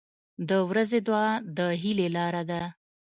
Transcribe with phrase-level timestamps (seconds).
[0.49, 2.61] •د ورځې دعا د هیلې لاره ده.